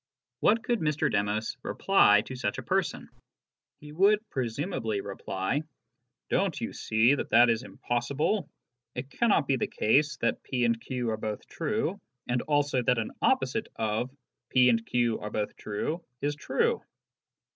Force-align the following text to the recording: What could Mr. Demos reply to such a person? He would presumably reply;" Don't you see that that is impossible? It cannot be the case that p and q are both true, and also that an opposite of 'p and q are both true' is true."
What 0.39 0.63
could 0.63 0.79
Mr. 0.79 1.11
Demos 1.11 1.57
reply 1.61 2.21
to 2.21 2.35
such 2.35 2.57
a 2.57 2.63
person? 2.63 3.07
He 3.81 3.91
would 3.91 4.27
presumably 4.31 4.99
reply;" 4.99 5.61
Don't 6.31 6.59
you 6.59 6.73
see 6.73 7.13
that 7.13 7.29
that 7.29 7.51
is 7.51 7.61
impossible? 7.61 8.49
It 8.95 9.11
cannot 9.11 9.45
be 9.47 9.57
the 9.57 9.67
case 9.67 10.17
that 10.17 10.41
p 10.41 10.65
and 10.65 10.81
q 10.81 11.11
are 11.11 11.17
both 11.17 11.45
true, 11.45 12.01
and 12.27 12.41
also 12.41 12.81
that 12.81 12.97
an 12.97 13.11
opposite 13.21 13.67
of 13.75 14.09
'p 14.49 14.69
and 14.69 14.83
q 14.83 15.19
are 15.19 15.29
both 15.29 15.55
true' 15.55 16.03
is 16.23 16.33
true." 16.35 16.81